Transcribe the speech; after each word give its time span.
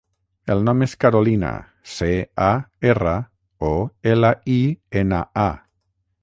El 0.51 0.61
nom 0.67 0.79
és 0.85 0.93
Carolina: 1.03 1.51
ce, 1.97 2.09
a, 2.45 2.47
erra, 2.93 3.13
o, 3.69 3.71
ela, 4.15 4.33
i, 4.55 4.57
ena, 5.05 5.23
a. 5.45 5.47